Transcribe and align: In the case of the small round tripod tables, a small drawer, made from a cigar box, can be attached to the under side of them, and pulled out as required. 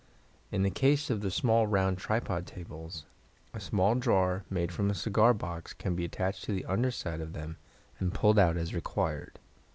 In 0.51 0.63
the 0.63 0.71
case 0.71 1.11
of 1.11 1.21
the 1.21 1.29
small 1.29 1.67
round 1.67 1.99
tripod 1.99 2.47
tables, 2.47 3.05
a 3.53 3.59
small 3.59 3.93
drawer, 3.93 4.43
made 4.49 4.71
from 4.71 4.89
a 4.89 4.95
cigar 4.95 5.31
box, 5.31 5.73
can 5.73 5.95
be 5.95 6.05
attached 6.05 6.43
to 6.45 6.51
the 6.51 6.65
under 6.65 6.89
side 6.89 7.21
of 7.21 7.33
them, 7.33 7.57
and 7.99 8.11
pulled 8.11 8.39
out 8.39 8.57
as 8.57 8.73
required. 8.73 9.37